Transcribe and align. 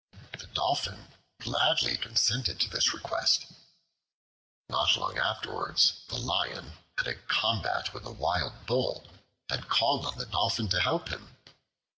The 0.31 0.47
Dolphin 0.47 1.09
gladly 1.39 1.95
consented 1.95 2.59
to 2.61 2.67
this 2.71 2.91
request. 2.91 3.45
Not 4.67 4.97
long 4.97 5.19
afterwards 5.19 6.01
the 6.07 6.17
Lion 6.17 6.73
had 6.97 7.05
a 7.07 7.13
combat 7.27 7.93
with 7.93 8.05
a 8.07 8.11
wild 8.11 8.65
bull, 8.65 9.05
and 9.47 9.69
called 9.69 10.07
on 10.07 10.17
the 10.17 10.25
Dolphin 10.25 10.69
to 10.69 10.81
help 10.81 11.09
him. 11.09 11.37